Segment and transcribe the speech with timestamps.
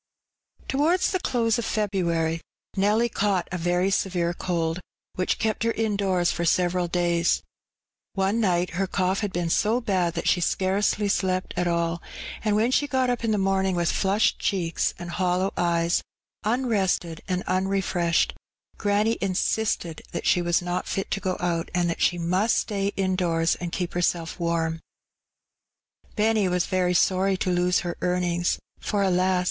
[0.67, 2.41] T ■OWARDS the close of February
[2.75, 4.79] Nelly caught a very severe cold,
[5.13, 7.43] which kept her indoors for several daya.
[8.13, 12.01] One nighb her cough had been so bad that she scarcely slept at all,
[12.43, 15.83] and when she got up in the morning, with flushed cheeks and hollow eye
[16.43, 18.33] a, unrested and unrefreahed,
[18.79, 22.57] granny in sisted that she was not fit to go out, and that she must
[22.57, 24.79] stay indoors and keep her self warm.
[26.15, 29.39] Benny was very sorry to lose her earnings, for, alas